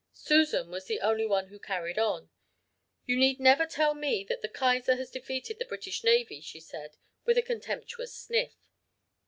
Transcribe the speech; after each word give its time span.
Susan 0.13 0.71
was 0.71 0.85
the 0.87 0.99
only 0.99 1.27
one 1.27 1.49
who 1.49 1.59
carried 1.59 1.99
on. 1.99 2.31
'You 3.05 3.15
need 3.17 3.39
never 3.39 3.67
tell 3.67 3.93
me 3.93 4.23
that 4.23 4.41
the 4.41 4.49
Kaiser 4.49 4.95
has 4.95 5.11
defeated 5.11 5.59
the 5.59 5.65
British 5.65 6.03
Navy,' 6.03 6.41
she 6.41 6.59
said, 6.59 6.97
with 7.23 7.37
a 7.37 7.43
contemptuous 7.43 8.11
sniff. 8.15 8.55